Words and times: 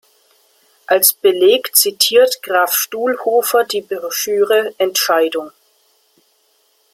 Als 0.87 1.13
Beleg 1.13 1.75
zitiert 1.75 2.41
Graf-Stuhlhofer 2.41 3.65
die 3.65 3.81
Broschüre 3.83 4.73
"Entscheidung. 4.79 5.51